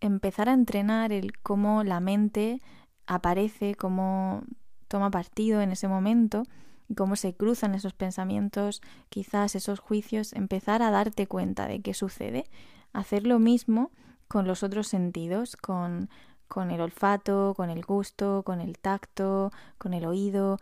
empezar 0.00 0.48
a 0.48 0.52
entrenar 0.52 1.12
el 1.12 1.38
cómo 1.38 1.84
la 1.84 2.00
mente 2.00 2.60
aparece, 3.06 3.74
cómo 3.74 4.42
toma 4.88 5.10
partido 5.10 5.60
en 5.60 5.72
ese 5.72 5.88
momento 5.88 6.44
y 6.88 6.94
cómo 6.94 7.16
se 7.16 7.34
cruzan 7.34 7.74
esos 7.74 7.94
pensamientos, 7.94 8.82
quizás 9.08 9.54
esos 9.54 9.80
juicios, 9.80 10.32
empezar 10.32 10.82
a 10.82 10.90
darte 10.90 11.26
cuenta 11.26 11.66
de 11.66 11.80
qué 11.80 11.94
sucede, 11.94 12.44
hacer 12.92 13.26
lo 13.26 13.38
mismo 13.38 13.90
con 14.28 14.46
los 14.46 14.62
otros 14.62 14.88
sentidos, 14.88 15.56
con, 15.56 16.08
con 16.48 16.70
el 16.70 16.80
olfato, 16.80 17.54
con 17.56 17.70
el 17.70 17.84
gusto, 17.84 18.42
con 18.44 18.60
el 18.60 18.78
tacto, 18.78 19.50
con 19.78 19.94
el 19.94 20.06
oído, 20.06 20.58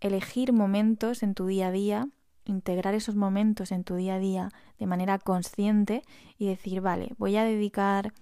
elegir 0.00 0.52
momentos 0.52 1.22
en 1.22 1.34
tu 1.34 1.46
día 1.46 1.68
a 1.68 1.72
día, 1.72 2.08
integrar 2.44 2.94
esos 2.94 3.14
momentos 3.14 3.72
en 3.72 3.84
tu 3.84 3.94
día 3.94 4.16
a 4.16 4.18
día 4.18 4.50
de 4.78 4.86
manera 4.86 5.18
consciente 5.18 6.02
y 6.38 6.46
decir, 6.46 6.80
vale, 6.80 7.14
voy 7.16 7.36
a 7.36 7.44
dedicar, 7.44 8.12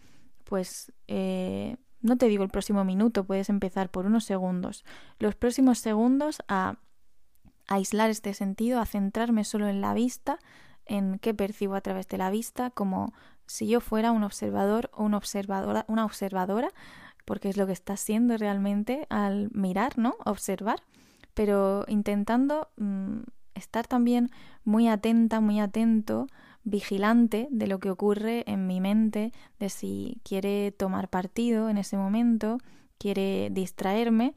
pues, 0.45 0.93
eh, 1.09 1.77
no 2.03 2.17
te 2.17 2.27
digo 2.27 2.45
el 2.45 2.51
próximo 2.51 2.85
minuto, 2.85 3.25
puedes 3.25 3.49
empezar 3.49 3.91
por 3.91 4.07
unos 4.07 4.25
segundos, 4.25 4.85
los 5.19 5.35
próximos 5.35 5.79
segundos 5.79 6.43
a 6.49 6.77
aislar 7.69 8.11
este 8.11 8.35
sentido, 8.35 8.81
a 8.81 8.87
centrarme 8.87 9.45
solo 9.45 9.69
en 9.69 9.81
la 9.81 9.95
vista, 9.95 10.39
en 10.85 11.19
qué 11.19 11.33
percibo 11.33 11.75
a 11.75 11.81
través 11.81 12.09
de 12.09 12.19
la 12.19 12.31
vista, 12.31 12.71
como 12.71 13.13
si 13.47 13.67
yo 13.67 13.81
fuera 13.81 14.13
un 14.13 14.25
observador 14.25 14.91
o 14.93 15.05
una 15.05 15.17
observadora, 15.17 15.85
una 15.89 16.05
observadora, 16.05 16.71
porque 17.25 17.49
es 17.49 17.57
lo 17.57 17.67
que 17.67 17.73
estás 17.73 18.01
siendo 18.01 18.37
realmente 18.37 19.07
al 19.09 19.51
mirar, 19.53 19.99
¿no? 19.99 20.17
Observar, 20.25 20.83
pero 21.35 21.85
intentando 21.89 22.69
mm, 22.77 23.21
estar 23.55 23.87
también 23.87 24.31
muy 24.65 24.89
atenta, 24.89 25.41
muy 25.41 25.61
atento, 25.61 26.27
vigilante 26.65 27.49
de 27.51 27.67
lo 27.67 27.79
que 27.81 27.91
ocurre 27.91 28.45
en 28.47 28.67
mi 28.67 28.81
mente, 28.81 29.33
de 29.59 29.69
si 29.69 30.21
quiere 30.25 30.73
tomar 30.73 31.09
partido 31.09 31.69
en 31.69 31.79
ese 31.79 31.97
momento, 31.97 32.59
quiere 32.99 33.49
distraerme 33.51 34.35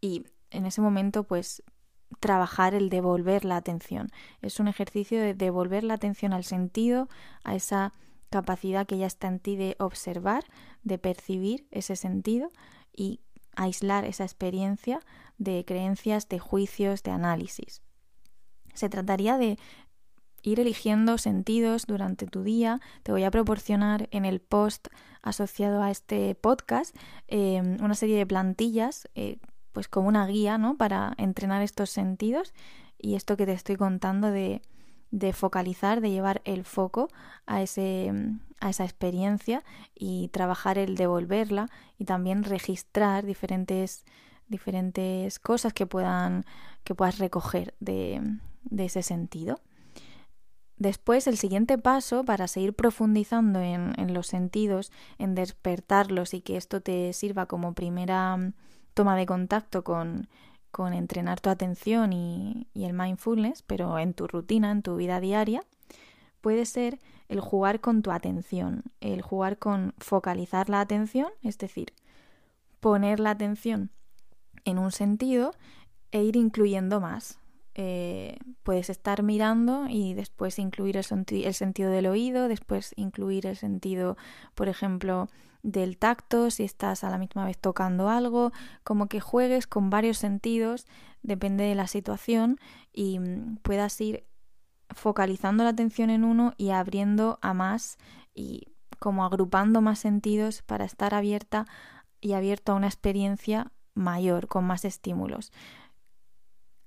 y 0.00 0.24
en 0.50 0.66
ese 0.66 0.80
momento 0.80 1.24
pues 1.24 1.62
trabajar 2.18 2.74
el 2.74 2.88
devolver 2.88 3.44
la 3.44 3.56
atención. 3.56 4.08
Es 4.42 4.60
un 4.60 4.68
ejercicio 4.68 5.20
de 5.20 5.34
devolver 5.34 5.84
la 5.84 5.94
atención 5.94 6.32
al 6.32 6.44
sentido, 6.44 7.08
a 7.44 7.54
esa 7.54 7.92
capacidad 8.30 8.86
que 8.86 8.98
ya 8.98 9.06
está 9.06 9.28
en 9.28 9.40
ti 9.40 9.56
de 9.56 9.76
observar, 9.78 10.44
de 10.82 10.98
percibir 10.98 11.66
ese 11.70 11.96
sentido 11.96 12.50
y 12.96 13.20
aislar 13.56 14.04
esa 14.04 14.24
experiencia 14.24 15.00
de 15.38 15.64
creencias, 15.64 16.28
de 16.28 16.38
juicios, 16.38 17.02
de 17.02 17.10
análisis. 17.10 17.82
Se 18.74 18.88
trataría 18.88 19.36
de 19.36 19.58
ir 20.42 20.60
eligiendo 20.60 21.18
sentidos 21.18 21.86
durante 21.86 22.26
tu 22.26 22.42
día. 22.42 22.80
Te 23.02 23.12
voy 23.12 23.24
a 23.24 23.30
proporcionar 23.30 24.08
en 24.10 24.24
el 24.24 24.40
post 24.40 24.88
asociado 25.22 25.82
a 25.82 25.90
este 25.90 26.34
podcast 26.34 26.96
eh, 27.28 27.60
una 27.80 27.94
serie 27.94 28.16
de 28.16 28.26
plantillas, 28.26 29.08
eh, 29.14 29.38
pues 29.72 29.88
como 29.88 30.08
una 30.08 30.26
guía, 30.26 30.58
¿no? 30.58 30.76
Para 30.76 31.14
entrenar 31.16 31.62
estos 31.62 31.90
sentidos 31.90 32.54
y 32.98 33.14
esto 33.14 33.36
que 33.36 33.46
te 33.46 33.52
estoy 33.52 33.76
contando 33.76 34.30
de 34.30 34.62
de 35.10 35.32
focalizar, 35.32 36.00
de 36.00 36.10
llevar 36.10 36.40
el 36.44 36.64
foco 36.64 37.08
a, 37.46 37.62
ese, 37.62 38.12
a 38.60 38.70
esa 38.70 38.84
experiencia 38.84 39.64
y 39.94 40.28
trabajar 40.28 40.78
el 40.78 40.96
devolverla 40.96 41.68
y 41.98 42.04
también 42.04 42.44
registrar 42.44 43.26
diferentes, 43.26 44.04
diferentes 44.48 45.38
cosas 45.38 45.72
que, 45.72 45.86
puedan, 45.86 46.44
que 46.84 46.94
puedas 46.94 47.18
recoger 47.18 47.74
de, 47.80 48.38
de 48.64 48.84
ese 48.84 49.02
sentido. 49.02 49.60
Después, 50.80 51.26
el 51.26 51.36
siguiente 51.36 51.76
paso 51.76 52.24
para 52.24 52.48
seguir 52.48 52.72
profundizando 52.72 53.60
en, 53.60 54.14
los 54.14 54.26
sentidos, 54.26 54.90
en 55.18 55.34
despertarlos 55.34 56.32
y 56.32 56.40
que 56.40 56.56
esto 56.56 56.80
te 56.80 57.12
sirva 57.12 57.44
como 57.44 57.74
primera 57.74 58.38
toma 58.94 59.14
de 59.14 59.26
contacto 59.26 59.84
con, 59.84 60.26
con 60.70 60.94
entrenar 60.94 61.38
tu 61.38 61.50
atención 61.50 62.14
y, 62.14 62.66
el 62.74 62.94
mindfulness, 62.94 63.60
pero 63.60 63.98
en 63.98 64.14
tu 64.14 64.26
rutina, 64.26 64.70
en 64.70 64.80
tu 64.80 64.96
vida 64.96 65.20
diaria, 65.20 65.62
puede 66.40 66.64
ser 66.64 66.98
el 67.28 67.40
jugar 67.40 67.80
con 67.80 68.00
tu 68.00 68.10
atención, 68.10 68.82
el 69.02 69.20
jugar 69.20 69.58
con 69.58 69.92
focalizar 69.98 70.70
la 70.70 70.80
atención, 70.80 71.28
es 71.42 71.58
decir, 71.58 71.92
poner 72.80 73.20
la 73.20 73.32
atención 73.32 73.90
en 74.64 74.78
un 74.78 74.92
sentido 74.92 75.52
e 76.10 76.22
ir 76.22 76.36
incluyendo 76.36 77.02
más. 77.02 77.39
Eh, 77.74 78.36
puedes 78.62 78.90
estar 78.90 79.22
mirando 79.22 79.86
y 79.88 80.14
después 80.14 80.58
incluir 80.58 80.96
el, 80.96 81.04
el, 81.44 81.54
sentido 81.54 81.90
del 81.90 82.06
oído, 82.06 82.48
después 82.48 82.92
incluir 82.96 83.46
el 83.46 83.56
sentido, 83.56 84.16
por 84.54 84.68
ejemplo, 84.68 85.28
del 85.62 85.98
tacto, 85.98 86.50
si 86.50 86.64
estás 86.64 87.04
a 87.04 87.10
la 87.10 87.18
misma 87.18 87.44
vez 87.44 87.58
tocando 87.58 88.08
algo, 88.08 88.52
como 88.82 89.06
que 89.06 89.20
juegues 89.20 89.66
con 89.66 89.90
varios 89.90 90.18
sentidos, 90.18 90.86
depende 91.22 91.64
de 91.64 91.74
la 91.74 91.86
situación 91.86 92.58
y 92.92 93.18
mm, 93.18 93.58
puedas 93.62 94.00
ir 94.00 94.24
focalizando 94.90 95.64
la 95.64 95.70
atención 95.70 96.10
en 96.10 96.24
uno 96.24 96.54
y 96.56 96.70
abriendo 96.70 97.38
a 97.42 97.54
más 97.54 97.98
y 98.34 98.68
como 98.98 99.24
agrupando 99.24 99.80
más 99.80 99.98
sentidos 99.98 100.62
para 100.62 100.84
estar 100.84 101.14
abierta 101.14 101.66
y 102.20 102.32
abierto 102.32 102.72
a 102.72 102.74
una 102.74 102.88
experiencia 102.88 103.72
mayor, 103.94 104.46
con 104.48 104.64
más 104.64 104.84
estímulos. 104.84 105.52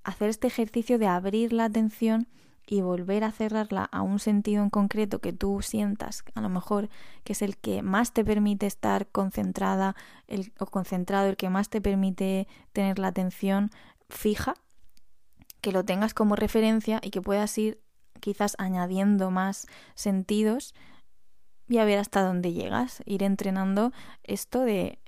Hacer 0.04 0.28
este 0.28 0.46
ejercicio 0.46 0.98
de 0.98 1.06
abrir 1.06 1.52
la 1.52 1.64
atención 1.64 2.28
y 2.66 2.80
volver 2.80 3.24
a 3.24 3.32
cerrarla 3.32 3.84
a 3.84 4.02
un 4.02 4.18
sentido 4.18 4.62
en 4.62 4.70
concreto 4.70 5.18
que 5.18 5.32
tú 5.32 5.60
sientas, 5.60 6.24
a 6.34 6.40
lo 6.40 6.48
mejor 6.48 6.88
que 7.22 7.34
es 7.34 7.42
el 7.42 7.56
que 7.56 7.82
más 7.82 8.12
te 8.12 8.24
permite 8.24 8.66
estar 8.66 9.06
concentrada 9.08 9.96
el, 10.28 10.52
o 10.58 10.66
concentrado, 10.66 11.28
el 11.28 11.36
que 11.36 11.50
más 11.50 11.68
te 11.68 11.80
permite 11.80 12.48
tener 12.72 12.98
la 12.98 13.08
atención 13.08 13.70
fija, 14.08 14.54
que 15.60 15.72
lo 15.72 15.84
tengas 15.84 16.14
como 16.14 16.36
referencia 16.36 17.00
y 17.02 17.10
que 17.10 17.20
puedas 17.20 17.56
ir 17.58 17.80
quizás 18.20 18.54
añadiendo 18.58 19.30
más 19.30 19.66
sentidos 19.94 20.74
y 21.68 21.78
a 21.78 21.84
ver 21.84 21.98
hasta 21.98 22.22
dónde 22.22 22.52
llegas, 22.52 23.02
ir 23.06 23.22
entrenando 23.22 23.92
esto 24.22 24.60
de 24.60 24.98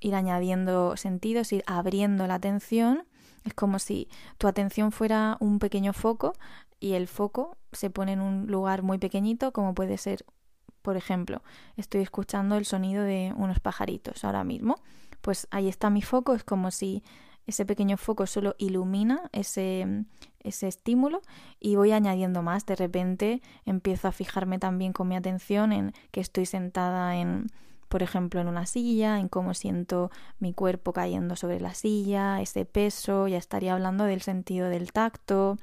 ir 0.00 0.14
añadiendo 0.14 0.96
sentidos, 0.96 1.52
ir 1.52 1.64
abriendo 1.66 2.26
la 2.26 2.34
atención. 2.34 3.07
Es 3.48 3.54
como 3.54 3.78
si 3.78 4.08
tu 4.36 4.46
atención 4.46 4.92
fuera 4.92 5.38
un 5.40 5.58
pequeño 5.58 5.94
foco 5.94 6.34
y 6.80 6.92
el 6.92 7.08
foco 7.08 7.56
se 7.72 7.88
pone 7.88 8.12
en 8.12 8.20
un 8.20 8.46
lugar 8.46 8.82
muy 8.82 8.98
pequeñito, 8.98 9.52
como 9.54 9.74
puede 9.74 9.96
ser, 9.96 10.26
por 10.82 10.98
ejemplo, 10.98 11.42
estoy 11.78 12.02
escuchando 12.02 12.56
el 12.56 12.66
sonido 12.66 13.04
de 13.04 13.32
unos 13.38 13.58
pajaritos 13.58 14.22
ahora 14.22 14.44
mismo. 14.44 14.76
Pues 15.22 15.48
ahí 15.50 15.66
está 15.66 15.88
mi 15.88 16.02
foco, 16.02 16.34
es 16.34 16.44
como 16.44 16.70
si 16.70 17.02
ese 17.46 17.64
pequeño 17.64 17.96
foco 17.96 18.26
solo 18.26 18.54
ilumina 18.58 19.30
ese, 19.32 20.04
ese 20.40 20.68
estímulo 20.68 21.22
y 21.58 21.76
voy 21.76 21.92
añadiendo 21.92 22.42
más. 22.42 22.66
De 22.66 22.76
repente 22.76 23.40
empiezo 23.64 24.08
a 24.08 24.12
fijarme 24.12 24.58
también 24.58 24.92
con 24.92 25.08
mi 25.08 25.16
atención 25.16 25.72
en 25.72 25.94
que 26.10 26.20
estoy 26.20 26.44
sentada 26.44 27.16
en, 27.16 27.46
por 27.88 28.02
ejemplo, 28.02 28.40
en 28.40 28.48
una 28.48 28.66
silla, 28.66 29.18
en 29.18 29.28
cómo 29.28 29.54
siento 29.54 30.10
mi 30.38 30.52
cuerpo 30.52 30.92
cayendo 30.92 31.36
sobre 31.36 31.60
la 31.60 31.74
silla, 31.74 32.40
ese 32.40 32.64
peso, 32.64 33.28
ya 33.28 33.38
estaría 33.38 33.72
hablando 33.72 34.04
del 34.04 34.22
sentido 34.22 34.68
del 34.68 34.92
tacto. 34.92 35.58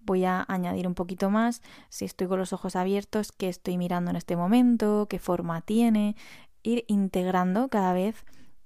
Voy 0.00 0.24
a 0.24 0.44
añadir 0.48 0.86
un 0.86 0.94
poquito 0.94 1.30
más 1.30 1.62
si 1.88 2.04
estoy 2.04 2.26
con 2.26 2.38
los 2.38 2.52
ojos 2.52 2.76
abiertos, 2.76 3.32
qué 3.32 3.48
estoy 3.48 3.78
mirando 3.78 4.10
en 4.10 4.16
este 4.16 4.36
momento, 4.36 5.06
qué 5.08 5.18
forma 5.18 5.60
tiene, 5.60 6.16
ir 6.62 6.84
integrando 6.88 7.68
cada 7.68 7.92
vez 7.92 8.24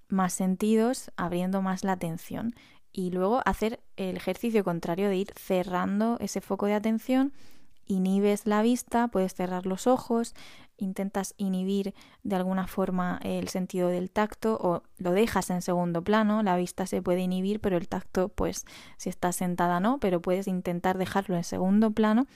más 0.09 0.33
sentidos, 0.33 1.11
abriendo 1.17 1.63
más 1.63 1.85
la 1.85 1.93
atención. 1.93 2.55
Y 2.93 3.11
luego 3.11 3.43
hacer 3.45 3.81
el 3.97 4.17
ejercicio 4.17 4.65
contrario 4.65 5.09
de 5.09 5.17
ir 5.17 5.33
cerrando 5.37 6.17
ese 6.21 6.41
foco 6.41 6.67
de 6.67 6.75
atención, 6.75 7.33
inhibes 7.87 8.47
la 8.47 8.63
vista, 8.63 9.09
puedes 9.09 9.35
cerrar 9.35 9.67
los 9.67 9.87
ojos, 9.87 10.35
intentas 10.77 11.35
inhibir 11.37 11.95
de 12.23 12.37
alguna 12.37 12.67
forma 12.67 13.19
el 13.23 13.49
sentido 13.49 13.89
del 13.89 14.11
tacto 14.11 14.59
o 14.61 14.83
lo 14.99 15.13
dejas 15.13 15.51
en 15.51 15.63
segundo 15.63 16.03
plano, 16.03 16.43
la 16.43 16.57
vista 16.57 16.87
se 16.87 17.03
puede 17.03 17.21
inhibir, 17.21 17.61
pero 17.61 17.77
el 17.77 17.89
tacto, 17.89 18.29
pues 18.29 18.65
si 18.97 19.09
estás 19.09 19.37
sentada 19.37 19.81
no, 19.81 19.99
pero 19.99 20.21
puedes 20.21 20.49
intentar 20.49 20.99
dejarlo 20.99 21.37
en 21.37 21.45
segundo 21.45 21.91
plano 21.91 22.27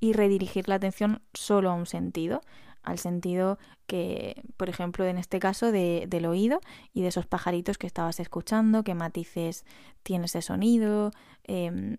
y 0.00 0.14
redirigir 0.14 0.68
la 0.68 0.76
atención 0.76 1.22
solo 1.34 1.70
a 1.70 1.74
un 1.74 1.86
sentido, 1.86 2.40
al 2.82 2.98
sentido 2.98 3.58
que, 3.86 4.42
por 4.56 4.70
ejemplo, 4.70 5.04
en 5.04 5.18
este 5.18 5.38
caso 5.38 5.70
de, 5.70 6.06
del 6.08 6.24
oído 6.24 6.60
y 6.94 7.02
de 7.02 7.08
esos 7.08 7.26
pajaritos 7.26 7.76
que 7.76 7.86
estabas 7.86 8.20
escuchando, 8.20 8.82
qué 8.82 8.94
matices 8.94 9.64
tiene 10.02 10.24
ese 10.24 10.40
sonido. 10.40 11.10
Em, 11.44 11.98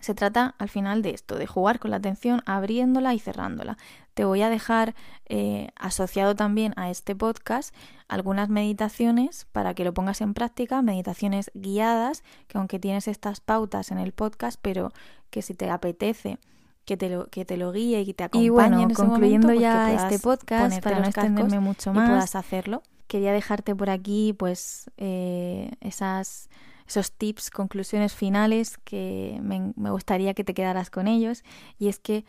se 0.00 0.14
trata 0.14 0.54
al 0.58 0.68
final 0.68 1.02
de 1.02 1.10
esto, 1.10 1.36
de 1.36 1.46
jugar 1.46 1.78
con 1.78 1.90
la 1.90 1.98
atención, 1.98 2.42
abriéndola 2.46 3.14
y 3.14 3.18
cerrándola. 3.18 3.78
Te 4.14 4.24
voy 4.24 4.42
a 4.42 4.50
dejar 4.50 4.94
eh, 5.26 5.68
asociado 5.76 6.34
también 6.34 6.72
a 6.76 6.90
este 6.90 7.14
podcast 7.14 7.74
algunas 8.08 8.48
meditaciones 8.48 9.46
para 9.52 9.74
que 9.74 9.84
lo 9.84 9.92
pongas 9.92 10.20
en 10.20 10.34
práctica, 10.34 10.80
meditaciones 10.82 11.50
guiadas, 11.54 12.22
que 12.48 12.58
aunque 12.58 12.78
tienes 12.78 13.08
estas 13.08 13.40
pautas 13.40 13.90
en 13.90 13.98
el 13.98 14.12
podcast, 14.12 14.58
pero 14.62 14.92
que 15.30 15.42
si 15.42 15.54
te 15.54 15.68
apetece 15.70 16.38
que 16.86 16.96
te 16.96 17.10
lo, 17.10 17.26
que 17.26 17.44
te 17.44 17.56
lo 17.56 17.72
guíe 17.72 18.00
y 18.00 18.06
que 18.06 18.14
te 18.14 18.24
acompañe. 18.24 18.46
Y 18.46 18.48
bueno, 18.48 18.88
concluyendo 18.94 19.48
pues 19.48 19.60
ya 19.60 19.92
este 19.92 20.20
podcast, 20.20 20.80
para 20.82 21.00
no 21.00 21.06
extenderme 21.06 21.60
mucho 21.60 21.92
más, 21.92 22.06
y 22.06 22.10
puedas 22.10 22.36
hacerlo. 22.36 22.82
Quería 23.08 23.32
dejarte 23.32 23.74
por 23.74 23.90
aquí, 23.90 24.32
pues, 24.32 24.90
eh, 24.96 25.72
esas, 25.80 26.48
esos 26.86 27.12
tips, 27.12 27.50
conclusiones 27.50 28.14
finales 28.14 28.78
que 28.78 29.38
me, 29.42 29.72
me 29.76 29.90
gustaría 29.90 30.34
que 30.34 30.44
te 30.44 30.54
quedaras 30.54 30.90
con 30.90 31.08
ellos. 31.08 31.44
Y 31.78 31.88
es 31.88 31.98
que 31.98 32.24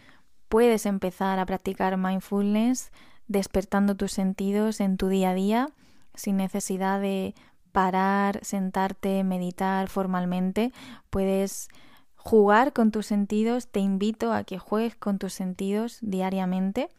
puedes 0.50 0.86
empezar 0.86 1.40
a 1.40 1.46
practicar 1.46 1.98
mindfulness 1.98 2.92
despertando 3.28 3.96
tus 3.96 4.12
sentidos 4.12 4.80
en 4.80 4.98
tu 4.98 5.10
día 5.10 5.32
a 5.32 5.34
día 5.34 5.70
sin 6.18 6.38
necesidad 6.38 7.00
de 7.00 7.36
parar, 7.72 8.40
sentarte, 8.44 9.24
meditar 9.24 9.88
formalmente. 9.90 10.74
Puedes 11.10 11.70
jugar 12.16 12.74
con 12.74 12.92
tus 12.92 13.06
sentidos, 13.06 13.68
te 13.68 13.80
invito 13.80 14.34
a 14.34 14.44
que 14.44 14.58
juegues 14.58 14.96
con 14.96 15.20
tus 15.20 15.34
sentidos 15.34 16.00
diariamente 16.02 16.90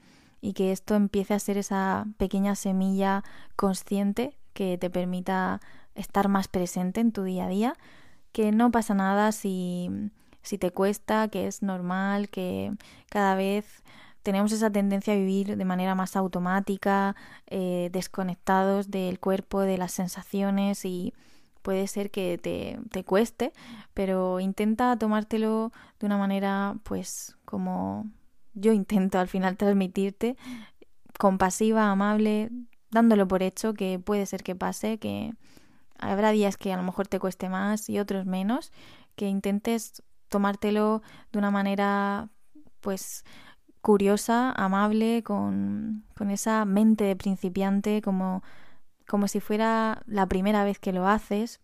y 0.40 0.52
que 0.52 0.70
esto 0.72 0.94
empiece 0.94 1.34
a 1.34 1.38
ser 1.40 1.58
esa 1.58 2.06
pequeña 2.16 2.54
semilla 2.54 3.24
consciente 3.56 4.38
que 4.52 4.78
te 4.78 4.88
permita 4.88 5.60
estar 5.98 6.28
más 6.28 6.48
presente 6.48 7.00
en 7.00 7.12
tu 7.12 7.22
día 7.24 7.46
a 7.46 7.48
día, 7.48 7.74
que 8.32 8.52
no 8.52 8.70
pasa 8.70 8.94
nada 8.94 9.32
si, 9.32 9.90
si 10.42 10.58
te 10.58 10.70
cuesta, 10.70 11.28
que 11.28 11.46
es 11.46 11.62
normal, 11.62 12.28
que 12.28 12.72
cada 13.11 13.34
vez 13.34 13.82
tenemos 14.22 14.52
esa 14.52 14.70
tendencia 14.70 15.14
a 15.14 15.16
vivir 15.16 15.56
de 15.56 15.64
manera 15.64 15.94
más 15.94 16.16
automática, 16.16 17.16
eh, 17.46 17.88
desconectados 17.92 18.90
del 18.90 19.18
cuerpo, 19.20 19.61
de 19.61 19.78
las 19.78 19.92
sensaciones 19.92 20.84
y 20.84 21.14
puede 21.62 21.87
ser 21.87 22.11
que 22.11 22.38
te, 22.38 22.78
te 22.90 23.04
cueste, 23.04 23.52
pero 23.94 24.40
intenta 24.40 24.96
tomártelo 24.96 25.72
de 25.98 26.06
una 26.06 26.18
manera, 26.18 26.76
pues, 26.82 27.37
como 27.44 28.06
yo 28.54 28.72
intento 28.72 29.18
al 29.18 29.28
final 29.28 29.56
transmitirte, 29.56 30.37
compasiva, 31.18 31.90
amable, 31.90 32.50
dándolo 32.90 33.26
por 33.28 33.42
hecho 33.42 33.74
que 33.74 33.98
puede 33.98 34.26
ser 34.26 34.42
que 34.42 34.54
pase, 34.54 34.98
que 34.98 35.32
habrá 35.98 36.30
días 36.30 36.56
que 36.56 36.72
a 36.72 36.76
lo 36.76 36.82
mejor 36.82 37.08
te 37.08 37.18
cueste 37.18 37.48
más 37.48 37.88
y 37.88 37.98
otros 37.98 38.26
menos, 38.26 38.72
que 39.16 39.28
intentes 39.28 40.02
tomártelo 40.28 41.02
de 41.32 41.38
una 41.38 41.50
manera, 41.50 42.28
pues, 42.80 43.24
curiosa, 43.80 44.52
amable, 44.52 45.22
con, 45.22 46.04
con 46.16 46.30
esa 46.30 46.64
mente 46.64 47.04
de 47.04 47.16
principiante, 47.16 48.02
como 48.02 48.42
como 49.08 49.26
si 49.26 49.40
fuera 49.40 50.02
la 50.06 50.26
primera 50.26 50.62
vez 50.62 50.78
que 50.78 50.92
lo 50.92 51.08
haces 51.08 51.61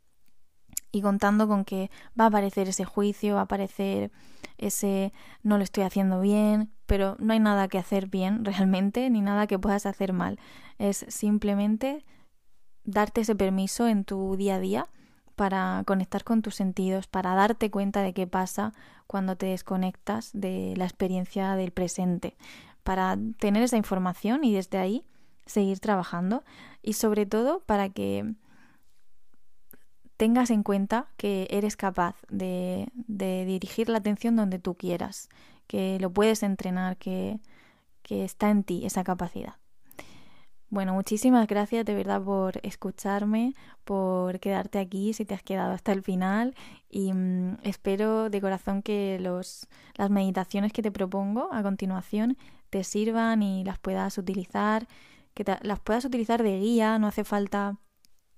y 0.90 1.02
contando 1.02 1.46
con 1.46 1.64
que 1.64 1.90
va 2.18 2.24
a 2.24 2.28
aparecer 2.28 2.68
ese 2.68 2.84
juicio, 2.84 3.34
va 3.34 3.40
a 3.40 3.44
aparecer 3.44 4.10
ese 4.56 5.12
no 5.42 5.58
lo 5.58 5.64
estoy 5.64 5.84
haciendo 5.84 6.20
bien, 6.20 6.72
pero 6.86 7.16
no 7.18 7.32
hay 7.32 7.40
nada 7.40 7.68
que 7.68 7.78
hacer 7.78 8.08
bien 8.08 8.44
realmente, 8.44 9.08
ni 9.10 9.20
nada 9.20 9.46
que 9.46 9.58
puedas 9.58 9.86
hacer 9.86 10.12
mal. 10.12 10.40
Es 10.78 11.04
simplemente 11.08 12.04
darte 12.84 13.22
ese 13.22 13.34
permiso 13.34 13.88
en 13.88 14.04
tu 14.04 14.36
día 14.36 14.56
a 14.56 14.60
día 14.60 14.86
para 15.36 15.82
conectar 15.86 16.24
con 16.24 16.42
tus 16.42 16.54
sentidos, 16.54 17.06
para 17.06 17.34
darte 17.34 17.70
cuenta 17.70 18.02
de 18.02 18.12
qué 18.12 18.26
pasa 18.26 18.72
cuando 19.06 19.36
te 19.36 19.46
desconectas 19.46 20.30
de 20.32 20.74
la 20.76 20.84
experiencia 20.84 21.56
del 21.56 21.72
presente, 21.72 22.36
para 22.82 23.18
tener 23.38 23.62
esa 23.62 23.76
información 23.76 24.44
y 24.44 24.54
desde 24.54 24.78
ahí 24.78 25.04
seguir 25.46 25.80
trabajando 25.80 26.44
y 26.82 26.94
sobre 26.94 27.26
todo 27.26 27.60
para 27.60 27.88
que 27.88 28.34
tengas 30.16 30.50
en 30.50 30.62
cuenta 30.62 31.08
que 31.16 31.48
eres 31.50 31.76
capaz 31.76 32.16
de, 32.28 32.88
de 32.94 33.44
dirigir 33.44 33.88
la 33.88 33.98
atención 33.98 34.36
donde 34.36 34.58
tú 34.58 34.74
quieras, 34.74 35.28
que 35.66 35.98
lo 35.98 36.10
puedes 36.10 36.42
entrenar, 36.42 36.96
que, 36.96 37.40
que 38.02 38.24
está 38.24 38.50
en 38.50 38.62
ti 38.62 38.86
esa 38.86 39.02
capacidad. 39.02 39.56
Bueno, 40.74 40.92
muchísimas 40.92 41.46
gracias 41.46 41.84
de 41.84 41.94
verdad 41.94 42.20
por 42.20 42.58
escucharme, 42.64 43.54
por 43.84 44.40
quedarte 44.40 44.80
aquí 44.80 45.12
si 45.12 45.24
te 45.24 45.32
has 45.32 45.42
quedado 45.44 45.72
hasta 45.72 45.92
el 45.92 46.02
final 46.02 46.56
y 46.90 47.12
mm, 47.12 47.58
espero 47.62 48.28
de 48.28 48.40
corazón 48.40 48.82
que 48.82 49.18
los, 49.20 49.68
las 49.94 50.10
meditaciones 50.10 50.72
que 50.72 50.82
te 50.82 50.90
propongo 50.90 51.48
a 51.52 51.62
continuación 51.62 52.36
te 52.70 52.82
sirvan 52.82 53.40
y 53.44 53.62
las 53.62 53.78
puedas 53.78 54.18
utilizar, 54.18 54.88
que 55.34 55.44
las 55.62 55.78
puedas 55.78 56.04
utilizar 56.06 56.42
de 56.42 56.58
guía, 56.58 56.98
no 56.98 57.06
hace 57.06 57.22
falta 57.22 57.78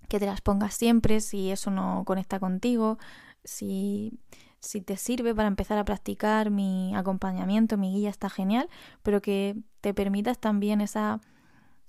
que 0.07 0.18
te 0.18 0.27
las 0.27 0.42
pongas 0.42 0.75
siempre 0.75 1.22
si 1.22 1.51
eso 1.51 1.70
no 1.70 2.03
conecta 2.05 2.38
contigo, 2.38 2.99
si, 3.44 4.12
si 4.61 4.83
te 4.83 4.99
sirve 4.99 5.35
para 5.35 5.49
empezar 5.49 5.79
a 5.79 5.87
practicar 5.87 6.51
mi 6.51 6.94
acompañamiento, 6.94 7.79
mi 7.79 7.94
guía 7.94 8.11
está 8.11 8.29
genial, 8.29 8.68
pero 9.03 9.22
que 9.22 9.57
te 9.81 9.94
permitas 9.94 10.38
también 10.38 10.83
esa 10.83 11.22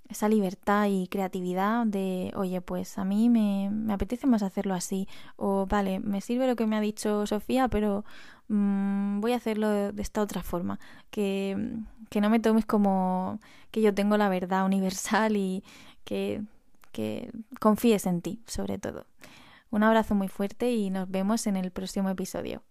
esa 0.10 0.30
libertad 0.30 0.88
y 0.90 1.08
creatividad 1.08 1.86
de, 1.86 2.32
oye, 2.36 2.62
pues 2.62 2.98
a 2.98 3.06
mí 3.06 3.30
me, 3.30 3.70
me, 3.72 3.94
apetece 3.94 4.28
más 4.28 4.44
hacerlo 4.44 4.74
así, 4.74 5.08
o 5.36 5.66
vale, 5.66 6.00
me 6.00 6.22
sirve 6.22 6.48
lo 6.48 6.56
que 6.56 6.66
me 6.68 6.78
ha 6.78 6.82
dicho 6.82 7.26
Sofía, 7.28 7.68
pero 7.68 8.06
mmm, 8.48 9.20
voy 9.20 9.34
a 9.34 9.38
hacerlo 9.38 9.70
de, 9.70 10.02
esta 10.02 10.22
otra 10.22 10.44
forma, 10.44 10.80
que, 11.12 11.58
que, 12.10 12.22
no 12.22 12.30
me 12.30 12.40
tomes 12.40 12.66
como 12.66 13.40
que 13.72 13.82
yo 13.82 13.94
tengo 13.94 14.18
la 14.18 14.30
verdad 14.30 14.66
universal 14.66 15.36
y 15.38 15.64
que, 16.04 16.42
que 16.92 17.32
confíes 17.60 18.06
en 18.06 18.22
ti, 18.22 18.42
sobre 18.48 18.78
todo. 18.80 19.06
Un 19.70 19.84
abrazo 19.84 20.16
muy 20.16 20.30
fuerte 20.30 20.72
y 20.72 20.90
nos 20.90 21.10
vemos 21.10 21.46
en 21.48 21.58
el 21.58 21.72
próximo 21.72 22.10
episodio. 22.10 22.64